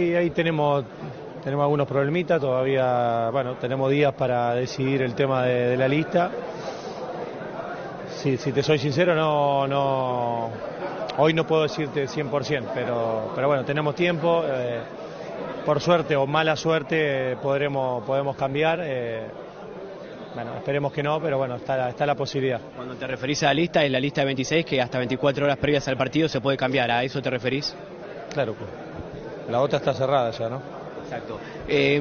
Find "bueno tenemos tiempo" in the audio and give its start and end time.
13.48-14.42